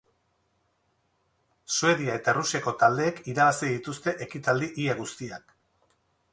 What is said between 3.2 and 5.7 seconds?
irabazi dituzte ekitaldi ia guztiak.